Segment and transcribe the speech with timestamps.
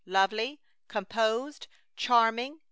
[0.07, 0.59] Lovely!
[0.87, 1.67] Composed!
[1.95, 2.57] Charming!